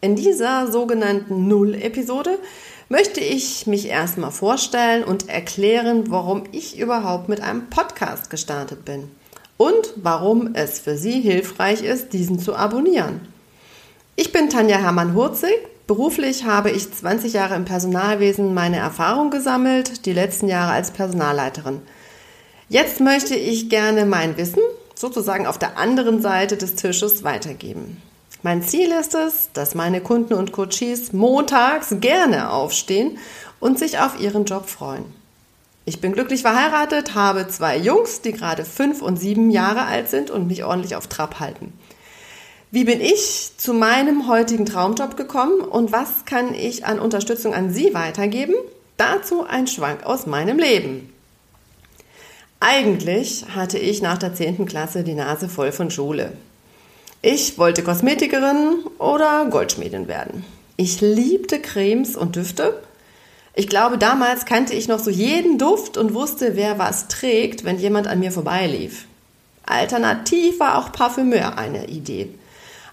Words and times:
In 0.00 0.14
dieser 0.14 0.70
sogenannten 0.70 1.48
Null-Episode 1.48 2.38
möchte 2.88 3.20
ich 3.20 3.66
mich 3.66 3.88
erstmal 3.88 4.30
vorstellen 4.30 5.04
und 5.04 5.28
erklären, 5.28 6.10
warum 6.10 6.44
ich 6.52 6.78
überhaupt 6.78 7.28
mit 7.28 7.40
einem 7.40 7.70
Podcast 7.70 8.28
gestartet 8.28 8.84
bin 8.84 9.10
und 9.56 9.94
warum 9.96 10.54
es 10.54 10.78
für 10.78 10.96
Sie 10.98 11.20
hilfreich 11.20 11.82
ist, 11.82 12.12
diesen 12.12 12.38
zu 12.38 12.54
abonnieren. 12.54 13.20
Ich 14.16 14.32
bin 14.32 14.50
Tanja 14.50 14.78
Hermann-Hurzig. 14.78 15.54
Beruflich 15.86 16.44
habe 16.44 16.70
ich 16.70 16.92
20 16.92 17.32
Jahre 17.32 17.54
im 17.54 17.64
Personalwesen 17.64 18.52
meine 18.52 18.76
Erfahrung 18.76 19.30
gesammelt, 19.30 20.04
die 20.04 20.12
letzten 20.12 20.48
Jahre 20.48 20.72
als 20.72 20.90
Personalleiterin. 20.90 21.80
Jetzt 22.68 23.00
möchte 23.00 23.34
ich 23.34 23.70
gerne 23.70 24.04
mein 24.04 24.36
Wissen 24.36 24.62
sozusagen 24.94 25.46
auf 25.46 25.58
der 25.58 25.78
anderen 25.78 26.20
Seite 26.20 26.56
des 26.56 26.74
Tisches 26.74 27.24
weitergeben. 27.24 28.02
Mein 28.42 28.62
Ziel 28.62 28.92
ist 28.92 29.14
es, 29.14 29.48
dass 29.52 29.74
meine 29.74 30.00
Kunden 30.00 30.34
und 30.34 30.52
Coaches 30.52 31.12
montags 31.12 31.94
gerne 32.00 32.52
aufstehen 32.52 33.18
und 33.60 33.78
sich 33.78 33.98
auf 33.98 34.20
ihren 34.20 34.44
Job 34.44 34.68
freuen. 34.68 35.04
Ich 35.84 36.00
bin 36.00 36.12
glücklich 36.12 36.42
verheiratet, 36.42 37.14
habe 37.14 37.48
zwei 37.48 37.76
Jungs, 37.76 38.20
die 38.20 38.32
gerade 38.32 38.64
fünf 38.64 39.02
und 39.02 39.18
sieben 39.18 39.50
Jahre 39.50 39.84
alt 39.86 40.08
sind 40.08 40.30
und 40.30 40.48
mich 40.48 40.64
ordentlich 40.64 40.96
auf 40.96 41.06
Trab 41.06 41.40
halten. 41.40 41.72
Wie 42.72 42.84
bin 42.84 43.00
ich 43.00 43.52
zu 43.56 43.72
meinem 43.72 44.28
heutigen 44.28 44.66
Traumjob 44.66 45.16
gekommen 45.16 45.60
und 45.60 45.92
was 45.92 46.24
kann 46.24 46.52
ich 46.52 46.84
an 46.84 46.98
Unterstützung 46.98 47.54
an 47.54 47.72
Sie 47.72 47.94
weitergeben? 47.94 48.54
Dazu 48.96 49.44
ein 49.44 49.66
Schwank 49.66 50.04
aus 50.04 50.26
meinem 50.26 50.58
Leben. 50.58 51.12
Eigentlich 52.58 53.44
hatte 53.54 53.78
ich 53.78 54.02
nach 54.02 54.18
der 54.18 54.34
10. 54.34 54.66
Klasse 54.66 55.04
die 55.04 55.14
Nase 55.14 55.48
voll 55.48 55.70
von 55.70 55.90
Schule. 55.90 56.32
Ich 57.28 57.58
wollte 57.58 57.82
Kosmetikerin 57.82 58.84
oder 58.98 59.46
Goldschmiedin 59.50 60.06
werden. 60.06 60.44
Ich 60.76 61.00
liebte 61.00 61.60
Cremes 61.60 62.14
und 62.14 62.36
Düfte 62.36 62.80
ich 63.58 63.68
glaube, 63.68 63.96
damals 63.96 64.44
kannte 64.44 64.74
ich 64.74 64.86
noch 64.86 64.98
so 64.98 65.08
jeden 65.08 65.56
Duft 65.56 65.96
und 65.96 66.12
wusste, 66.12 66.56
wer 66.56 66.78
was 66.78 67.08
trägt, 67.08 67.64
wenn 67.64 67.78
jemand 67.78 68.06
an 68.06 68.18
mir 68.18 68.30
vorbeilief. 68.30 69.06
Alternativ 69.64 70.60
war 70.60 70.76
auch 70.76 70.92
Parfümeur 70.92 71.56
eine 71.56 71.86
Idee. 71.86 72.28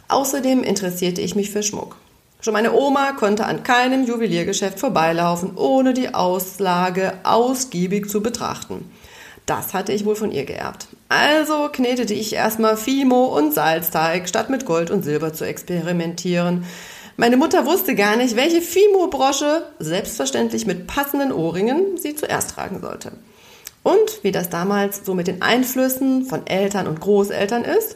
Außerdem 0.08 0.64
interessierte 0.64 1.20
ich 1.20 1.36
mich 1.36 1.50
für 1.50 1.64
Schmuck. 1.64 1.98
Schon 2.40 2.54
meine 2.54 2.72
Oma 2.72 3.12
konnte 3.12 3.46
an 3.46 3.64
keinem 3.64 4.06
Juweliergeschäft 4.06 4.80
vorbeilaufen, 4.80 5.58
ohne 5.58 5.94
die 5.94 6.14
Auslage 6.14 7.16
ausgiebig 7.24 8.10
zu 8.10 8.24
betrachten. 8.24 8.90
Das 9.46 9.74
hatte 9.74 9.92
ich 9.92 10.06
wohl 10.06 10.16
von 10.16 10.32
ihr 10.32 10.46
geerbt. 10.46 10.88
Also 11.16 11.70
knetete 11.72 12.16
ich 12.16 12.34
erstmal 12.34 12.76
Fimo 12.76 13.26
und 13.26 13.54
Salzteig, 13.54 14.28
statt 14.28 14.50
mit 14.50 14.66
Gold 14.66 14.90
und 14.90 15.04
Silber 15.04 15.32
zu 15.32 15.46
experimentieren. 15.46 16.66
Meine 17.18 17.38
Mutter 17.38 17.68
wusste 17.68 17.94
gar 17.94 18.16
nicht, 18.16 18.36
welche 18.36 18.64
Fimo-Brosche, 18.64 19.62
selbstverständlich 19.78 20.66
mit 20.66 20.88
passenden 20.88 21.32
Ohrringen, 21.32 22.00
sie 22.00 22.16
zuerst 22.16 22.56
tragen 22.56 22.82
sollte. 22.82 23.12
Und 23.84 24.24
wie 24.24 24.32
das 24.32 24.50
damals 24.50 25.06
so 25.06 25.14
mit 25.14 25.28
den 25.28 25.44
Einflüssen 25.44 26.26
von 26.26 26.48
Eltern 26.48 26.88
und 26.88 27.00
Großeltern 27.00 27.64
ist, 27.64 27.96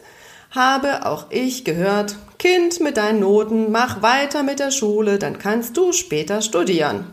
habe 0.52 1.04
auch 1.04 1.26
ich 1.30 1.64
gehört, 1.64 2.14
Kind 2.38 2.78
mit 2.78 2.98
deinen 2.98 3.18
Noten, 3.18 3.72
mach 3.72 4.00
weiter 4.00 4.44
mit 4.44 4.60
der 4.60 4.70
Schule, 4.70 5.18
dann 5.18 5.40
kannst 5.40 5.76
du 5.76 5.92
später 5.92 6.40
studieren. 6.40 7.04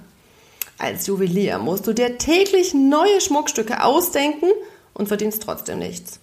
Als 0.77 1.07
Juwelier 1.07 1.57
musst 1.57 1.87
du 1.87 1.93
dir 1.93 2.19
täglich 2.19 2.75
neue 2.75 3.21
Schmuckstücke 3.21 3.83
ausdenken 3.83 4.49
und 4.95 5.07
verdienst 5.07 5.43
trotzdem 5.43 5.77
nichts. 5.77 6.19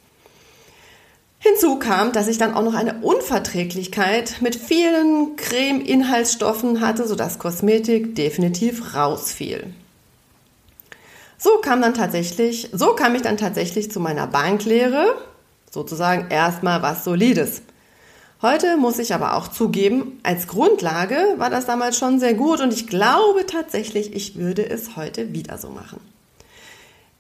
Hinzu 1.38 1.78
kam, 1.78 2.12
dass 2.12 2.28
ich 2.28 2.38
dann 2.38 2.54
auch 2.54 2.62
noch 2.62 2.74
eine 2.74 3.00
Unverträglichkeit 3.02 4.36
mit 4.40 4.54
vielen 4.54 5.34
Creme-Inhaltsstoffen 5.36 6.80
hatte, 6.80 7.06
sodass 7.06 7.40
Kosmetik 7.40 8.14
definitiv 8.14 8.94
rausfiel. 8.94 9.72
So 11.38 11.58
kam 11.58 11.82
dann 11.82 11.94
tatsächlich, 11.94 12.70
so 12.72 12.94
kam 12.94 13.16
ich 13.16 13.22
dann 13.22 13.36
tatsächlich 13.36 13.90
zu 13.90 13.98
meiner 13.98 14.28
Banklehre, 14.28 15.16
sozusagen 15.68 16.30
erstmal 16.30 16.82
was 16.82 17.02
Solides. 17.02 17.62
Heute 18.40 18.76
muss 18.76 19.00
ich 19.00 19.12
aber 19.12 19.36
auch 19.36 19.48
zugeben, 19.48 20.20
als 20.22 20.46
Grundlage 20.46 21.16
war 21.38 21.50
das 21.50 21.66
damals 21.66 21.98
schon 21.98 22.20
sehr 22.20 22.34
gut 22.34 22.60
und 22.60 22.72
ich 22.72 22.86
glaube 22.86 23.46
tatsächlich, 23.46 24.14
ich 24.14 24.36
würde 24.36 24.68
es 24.68 24.94
heute 24.94 25.32
wieder 25.32 25.58
so 25.58 25.70
machen. 25.70 25.98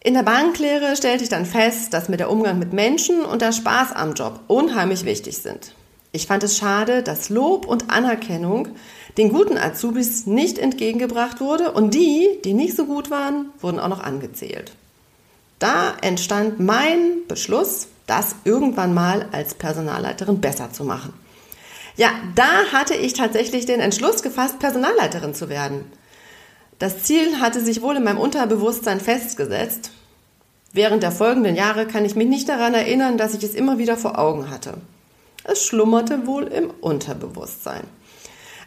In 0.04 0.14
der 0.14 0.24
Banklehre 0.24 0.96
stellte 0.96 1.22
ich 1.22 1.30
dann 1.30 1.46
fest, 1.46 1.92
dass 1.94 2.08
mir 2.08 2.16
der 2.16 2.28
Umgang 2.30 2.58
mit 2.58 2.72
Menschen 2.72 3.24
und 3.24 3.40
der 3.40 3.52
Spaß 3.52 3.92
am 3.92 4.14
Job 4.14 4.40
unheimlich 4.48 5.04
wichtig 5.04 5.38
sind. 5.38 5.74
Ich 6.10 6.26
fand 6.26 6.42
es 6.42 6.58
schade, 6.58 7.04
dass 7.04 7.30
Lob 7.30 7.66
und 7.66 7.90
Anerkennung 7.90 8.68
den 9.16 9.32
guten 9.32 9.56
Azubis 9.56 10.26
nicht 10.26 10.58
entgegengebracht 10.58 11.40
wurde 11.40 11.70
und 11.70 11.94
die, 11.94 12.40
die 12.44 12.52
nicht 12.52 12.76
so 12.76 12.86
gut 12.86 13.10
waren, 13.10 13.50
wurden 13.60 13.78
auch 13.78 13.88
noch 13.88 14.02
angezählt. 14.02 14.72
Da 15.60 15.94
entstand 16.00 16.58
mein 16.58 17.24
Beschluss, 17.28 17.86
das 18.08 18.34
irgendwann 18.44 18.94
mal 18.94 19.28
als 19.30 19.54
Personalleiterin 19.54 20.40
besser 20.40 20.72
zu 20.72 20.82
machen. 20.82 21.12
Ja, 21.96 22.10
da 22.34 22.72
hatte 22.72 22.94
ich 22.94 23.12
tatsächlich 23.12 23.66
den 23.66 23.78
Entschluss 23.78 24.24
gefasst, 24.24 24.58
Personalleiterin 24.58 25.34
zu 25.34 25.48
werden. 25.48 25.84
Das 26.82 27.04
Ziel 27.04 27.38
hatte 27.38 27.60
sich 27.60 27.80
wohl 27.80 27.94
in 27.94 28.02
meinem 28.02 28.18
Unterbewusstsein 28.18 28.98
festgesetzt. 28.98 29.92
Während 30.72 31.04
der 31.04 31.12
folgenden 31.12 31.54
Jahre 31.54 31.86
kann 31.86 32.04
ich 32.04 32.16
mich 32.16 32.26
nicht 32.26 32.48
daran 32.48 32.74
erinnern, 32.74 33.16
dass 33.16 33.34
ich 33.34 33.44
es 33.44 33.54
immer 33.54 33.78
wieder 33.78 33.96
vor 33.96 34.18
Augen 34.18 34.50
hatte. 34.50 34.78
Es 35.44 35.64
schlummerte 35.64 36.26
wohl 36.26 36.48
im 36.48 36.70
Unterbewusstsein. 36.80 37.84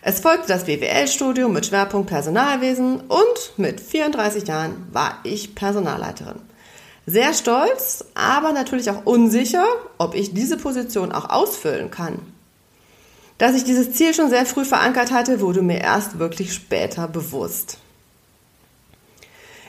Es 0.01 0.21
folgte 0.21 0.47
das 0.47 0.63
BWL-Studium 0.63 1.51
mit 1.51 1.65
Schwerpunkt 1.65 2.07
Personalwesen 2.07 3.01
und 3.01 3.57
mit 3.57 3.81
34 3.81 4.47
Jahren 4.47 4.87
war 4.93 5.19
ich 5.25 5.53
Personalleiterin. 5.53 6.39
Sehr 7.05 7.33
stolz, 7.33 8.05
aber 8.13 8.53
natürlich 8.53 8.89
auch 8.89 9.05
unsicher, 9.05 9.65
ob 9.97 10.15
ich 10.15 10.33
diese 10.33 10.55
Position 10.55 11.11
auch 11.11 11.29
ausfüllen 11.29 11.91
kann. 11.91 12.19
Dass 13.39 13.57
ich 13.57 13.65
dieses 13.65 13.91
Ziel 13.91 14.13
schon 14.13 14.29
sehr 14.29 14.45
früh 14.45 14.63
verankert 14.63 15.11
hatte, 15.11 15.41
wurde 15.41 15.61
mir 15.61 15.81
erst 15.81 16.17
wirklich 16.17 16.53
später 16.53 17.09
bewusst. 17.09 17.79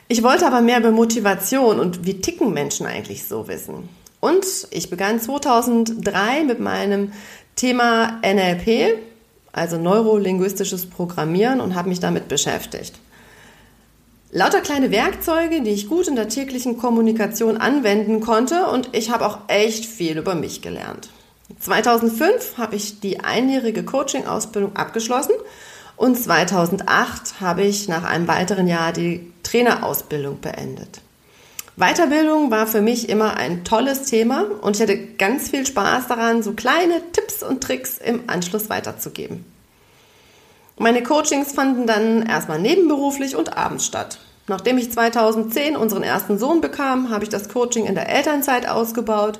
Ich 0.09 0.23
wollte 0.23 0.47
aber 0.47 0.61
mehr 0.61 0.79
über 0.79 0.91
Motivation 0.91 1.79
und 1.79 2.05
wie 2.05 2.21
ticken 2.21 2.53
Menschen 2.53 2.85
eigentlich 2.85 3.25
so 3.25 3.47
wissen. 3.47 3.89
Und 4.21 4.45
ich 4.71 4.89
begann 4.89 5.19
2003 5.19 6.43
mit 6.45 6.59
meinem 6.59 7.11
Thema 7.55 8.19
NLP, 8.21 8.97
also 9.51 9.77
neurolinguistisches 9.77 10.89
Programmieren, 10.89 11.59
und 11.59 11.75
habe 11.75 11.89
mich 11.89 11.99
damit 11.99 12.27
beschäftigt. 12.29 12.93
Lauter 14.31 14.61
kleine 14.61 14.91
Werkzeuge, 14.91 15.61
die 15.61 15.71
ich 15.71 15.87
gut 15.87 16.07
in 16.07 16.15
der 16.15 16.29
täglichen 16.29 16.77
Kommunikation 16.77 17.57
anwenden 17.57 18.21
konnte 18.21 18.67
und 18.67 18.89
ich 18.91 19.09
habe 19.09 19.25
auch 19.25 19.39
echt 19.47 19.85
viel 19.85 20.17
über 20.17 20.35
mich 20.35 20.61
gelernt. 20.61 21.09
2005 21.59 22.57
habe 22.57 22.75
ich 22.75 22.99
die 22.99 23.21
einjährige 23.21 23.83
Coaching-Ausbildung 23.83 24.75
abgeschlossen 24.75 25.33
und 25.95 26.17
2008 26.17 27.39
habe 27.39 27.63
ich 27.63 27.87
nach 27.87 28.03
einem 28.03 28.27
weiteren 28.27 28.67
Jahr 28.67 28.91
die 28.91 29.31
Trainerausbildung 29.47 30.41
beendet. 30.41 31.01
Weiterbildung 31.77 32.51
war 32.51 32.67
für 32.67 32.81
mich 32.81 33.07
immer 33.07 33.37
ein 33.37 33.63
tolles 33.63 34.03
Thema 34.03 34.45
und 34.61 34.75
ich 34.75 34.81
hatte 34.81 34.97
ganz 34.97 35.49
viel 35.49 35.65
Spaß 35.65 36.07
daran, 36.07 36.43
so 36.43 36.53
kleine 36.53 37.01
Tipps 37.13 37.43
und 37.43 37.61
Tricks 37.61 37.97
im 37.97 38.23
Anschluss 38.27 38.69
weiterzugeben. 38.69 39.45
Meine 40.77 41.01
Coachings 41.01 41.53
fanden 41.53 41.87
dann 41.87 42.25
erstmal 42.25 42.59
nebenberuflich 42.59 43.35
und 43.35 43.57
abends 43.57 43.85
statt. 43.85 44.19
Nachdem 44.47 44.77
ich 44.77 44.91
2010 44.91 45.75
unseren 45.75 46.03
ersten 46.03 46.37
Sohn 46.37 46.61
bekam, 46.61 47.09
habe 47.09 47.23
ich 47.23 47.29
das 47.29 47.49
Coaching 47.49 47.85
in 47.85 47.95
der 47.95 48.09
Elternzeit 48.09 48.67
ausgebaut. 48.67 49.39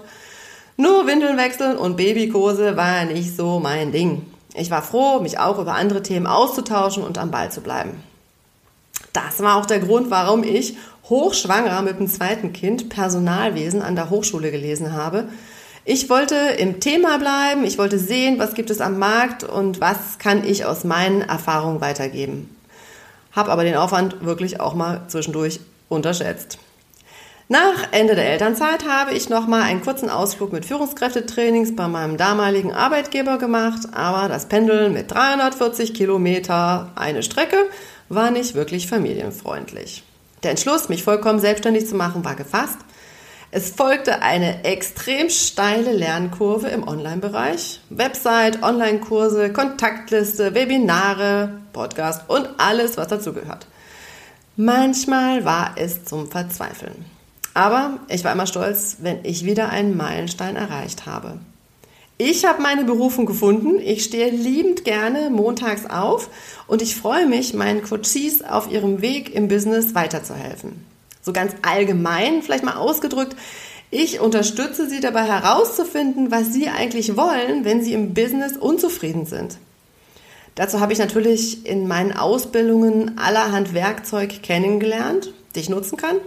Nur 0.77 1.07
Windeln 1.07 1.37
wechseln 1.37 1.77
und 1.77 1.97
Babykurse 1.97 2.77
war 2.77 3.05
nicht 3.05 3.35
so 3.35 3.59
mein 3.59 3.91
Ding. 3.91 4.25
Ich 4.53 4.69
war 4.69 4.81
froh, 4.81 5.19
mich 5.19 5.39
auch 5.39 5.59
über 5.59 5.73
andere 5.73 6.03
Themen 6.03 6.27
auszutauschen 6.27 7.03
und 7.03 7.17
am 7.17 7.31
Ball 7.31 7.51
zu 7.51 7.61
bleiben. 7.61 8.03
Das 9.17 9.39
war 9.39 9.55
auch 9.55 9.65
der 9.65 9.79
Grund, 9.79 10.11
warum 10.11 10.43
ich 10.43 10.77
hochschwanger 11.09 11.81
mit 11.81 11.97
dem 11.97 12.07
zweiten 12.07 12.53
Kind 12.53 12.87
Personalwesen 12.87 13.81
an 13.81 13.95
der 13.95 14.11
Hochschule 14.11 14.51
gelesen 14.51 14.93
habe. 14.93 15.27
Ich 15.85 16.07
wollte 16.07 16.35
im 16.35 16.79
Thema 16.79 17.17
bleiben, 17.17 17.63
ich 17.63 17.79
wollte 17.79 17.97
sehen, 17.97 18.37
was 18.37 18.53
gibt 18.53 18.69
es 18.69 18.79
am 18.79 18.99
Markt 18.99 19.43
und 19.43 19.81
was 19.81 20.19
kann 20.19 20.45
ich 20.45 20.65
aus 20.65 20.83
meinen 20.83 21.21
Erfahrungen 21.21 21.81
weitergeben. 21.81 22.55
habe 23.31 23.51
aber 23.51 23.63
den 23.63 23.75
Aufwand 23.75 24.23
wirklich 24.23 24.59
auch 24.59 24.75
mal 24.75 25.01
zwischendurch 25.07 25.61
unterschätzt. 25.89 26.59
Nach 27.49 27.87
Ende 27.91 28.13
der 28.13 28.29
Elternzeit 28.29 28.87
habe 28.87 29.13
ich 29.13 29.29
nochmal 29.29 29.63
einen 29.63 29.81
kurzen 29.81 30.09
Ausflug 30.09 30.53
mit 30.53 30.65
Führungskräftetrainings 30.65 31.75
bei 31.75 31.87
meinem 31.87 32.17
damaligen 32.17 32.73
Arbeitgeber 32.73 33.39
gemacht, 33.39 33.87
aber 33.93 34.27
das 34.27 34.47
Pendeln 34.47 34.93
mit 34.93 35.11
340 35.11 35.95
Kilometer 35.95 36.91
eine 36.95 37.23
Strecke 37.23 37.57
war 38.09 38.31
nicht 38.31 38.55
wirklich 38.55 38.87
familienfreundlich. 38.87 40.03
Der 40.43 40.51
Entschluss, 40.51 40.89
mich 40.89 41.03
vollkommen 41.03 41.39
selbstständig 41.39 41.87
zu 41.87 41.95
machen, 41.95 42.23
war 42.23 42.35
gefasst. 42.35 42.77
Es 43.49 43.71
folgte 43.71 44.21
eine 44.21 44.65
extrem 44.65 45.29
steile 45.29 45.93
Lernkurve 45.93 46.67
im 46.67 46.87
Online-Bereich. 46.87 47.79
Website, 47.89 48.61
Online-Kurse, 48.61 49.51
Kontaktliste, 49.53 50.53
Webinare, 50.53 51.61
Podcast 51.73 52.29
und 52.29 52.49
alles, 52.57 52.97
was 52.97 53.07
dazugehört. 53.07 53.67
Manchmal 54.57 55.45
war 55.45 55.75
es 55.77 56.03
zum 56.03 56.29
Verzweifeln. 56.29 57.05
Aber 57.53 57.99
ich 58.09 58.23
war 58.23 58.33
immer 58.33 58.47
stolz, 58.47 58.97
wenn 58.99 59.23
ich 59.23 59.45
wieder 59.45 59.69
einen 59.69 59.95
Meilenstein 59.95 60.55
erreicht 60.55 61.05
habe. 61.05 61.39
Ich 62.19 62.45
habe 62.45 62.63
meine 62.63 62.83
Berufung 62.83 63.27
gefunden. 63.27 63.79
Ich 63.79 64.03
stehe 64.03 64.31
liebend 64.31 64.83
gerne 64.83 65.29
montags 65.29 65.85
auf 65.85 66.29
und 66.65 66.81
ich 66.81 66.95
freue 66.95 67.27
mich, 67.27 67.53
meinen 67.53 67.83
Coaches 67.83 68.41
auf 68.41 68.71
ihrem 68.71 69.01
Weg 69.01 69.35
im 69.35 69.47
Business 69.47 69.93
weiterzuhelfen. 69.93 70.83
So 71.21 71.31
ganz 71.31 71.53
allgemein, 71.61 72.41
vielleicht 72.41 72.63
mal 72.63 72.77
ausgedrückt, 72.77 73.35
ich 73.91 74.19
unterstütze 74.19 74.89
sie 74.89 74.99
dabei 74.99 75.23
herauszufinden, 75.23 76.31
was 76.31 76.51
sie 76.53 76.69
eigentlich 76.69 77.15
wollen, 77.15 77.63
wenn 77.63 77.83
sie 77.83 77.93
im 77.93 78.15
Business 78.15 78.57
unzufrieden 78.57 79.27
sind. 79.27 79.57
Dazu 80.55 80.79
habe 80.79 80.93
ich 80.93 80.99
natürlich 80.99 81.67
in 81.67 81.87
meinen 81.87 82.13
Ausbildungen 82.13 83.19
allerhand 83.19 83.75
Werkzeug 83.75 84.41
kennengelernt, 84.41 85.31
die 85.55 85.59
ich 85.59 85.69
nutzen 85.69 85.97
kann. 85.97 86.17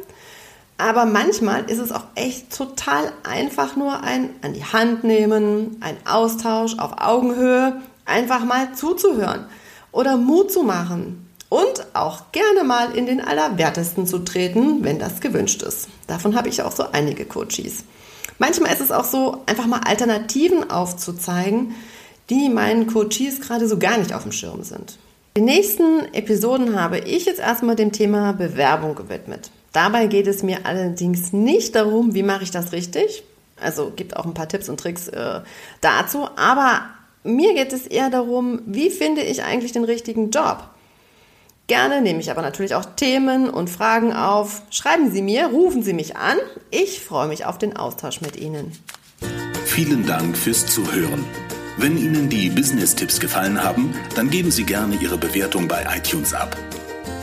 Aber 0.80 1.04
manchmal 1.04 1.68
ist 1.70 1.78
es 1.78 1.92
auch 1.92 2.04
echt 2.14 2.56
total 2.56 3.12
einfach 3.22 3.76
nur 3.76 4.02
ein 4.02 4.30
an 4.40 4.54
die 4.54 4.64
Hand 4.64 5.04
nehmen, 5.04 5.76
ein 5.80 5.98
Austausch 6.06 6.78
auf 6.78 6.92
Augenhöhe, 6.98 7.82
einfach 8.06 8.46
mal 8.46 8.72
zuzuhören 8.72 9.44
oder 9.92 10.16
Mut 10.16 10.50
zu 10.50 10.62
machen 10.62 11.28
und 11.50 11.86
auch 11.92 12.32
gerne 12.32 12.64
mal 12.64 12.96
in 12.96 13.04
den 13.04 13.20
Allerwertesten 13.20 14.06
zu 14.06 14.20
treten, 14.20 14.82
wenn 14.82 14.98
das 14.98 15.20
gewünscht 15.20 15.62
ist. 15.62 15.88
Davon 16.06 16.34
habe 16.34 16.48
ich 16.48 16.62
auch 16.62 16.72
so 16.72 16.84
einige 16.92 17.26
Coaches. 17.26 17.84
Manchmal 18.38 18.72
ist 18.72 18.80
es 18.80 18.90
auch 18.90 19.04
so, 19.04 19.42
einfach 19.44 19.66
mal 19.66 19.82
Alternativen 19.84 20.70
aufzuzeigen, 20.70 21.74
die 22.30 22.48
meinen 22.48 22.86
Coaches 22.86 23.42
gerade 23.42 23.68
so 23.68 23.78
gar 23.78 23.98
nicht 23.98 24.14
auf 24.14 24.22
dem 24.22 24.32
Schirm 24.32 24.62
sind. 24.62 24.96
Die 25.36 25.42
nächsten 25.42 26.06
Episoden 26.14 26.80
habe 26.80 27.00
ich 27.00 27.26
jetzt 27.26 27.40
erstmal 27.40 27.76
dem 27.76 27.92
Thema 27.92 28.32
Bewerbung 28.32 28.94
gewidmet. 28.94 29.50
Dabei 29.72 30.06
geht 30.06 30.26
es 30.26 30.42
mir 30.42 30.60
allerdings 30.64 31.32
nicht 31.32 31.74
darum, 31.74 32.14
wie 32.14 32.22
mache 32.22 32.42
ich 32.42 32.50
das 32.50 32.72
richtig. 32.72 33.22
Also 33.60 33.92
gibt 33.94 34.16
auch 34.16 34.24
ein 34.24 34.34
paar 34.34 34.48
Tipps 34.48 34.68
und 34.68 34.80
Tricks 34.80 35.08
äh, 35.08 35.40
dazu. 35.80 36.28
Aber 36.36 36.82
mir 37.22 37.54
geht 37.54 37.72
es 37.72 37.86
eher 37.86 38.10
darum, 38.10 38.62
wie 38.66 38.90
finde 38.90 39.22
ich 39.22 39.42
eigentlich 39.42 39.72
den 39.72 39.84
richtigen 39.84 40.30
Job. 40.30 40.64
Gerne 41.66 42.00
nehme 42.00 42.18
ich 42.18 42.32
aber 42.32 42.42
natürlich 42.42 42.74
auch 42.74 42.84
Themen 42.96 43.48
und 43.48 43.70
Fragen 43.70 44.12
auf. 44.12 44.62
Schreiben 44.70 45.12
Sie 45.12 45.22
mir, 45.22 45.46
rufen 45.46 45.84
Sie 45.84 45.92
mich 45.92 46.16
an. 46.16 46.36
Ich 46.72 47.00
freue 47.00 47.28
mich 47.28 47.44
auf 47.44 47.58
den 47.58 47.76
Austausch 47.76 48.20
mit 48.20 48.36
Ihnen. 48.36 48.72
Vielen 49.66 50.04
Dank 50.04 50.36
fürs 50.36 50.66
Zuhören. 50.66 51.24
Wenn 51.76 51.96
Ihnen 51.96 52.28
die 52.28 52.50
Business-Tipps 52.50 53.20
gefallen 53.20 53.62
haben, 53.62 53.94
dann 54.16 54.30
geben 54.30 54.50
Sie 54.50 54.64
gerne 54.64 54.96
Ihre 54.96 55.16
Bewertung 55.16 55.68
bei 55.68 55.86
iTunes 55.96 56.34
ab. 56.34 56.56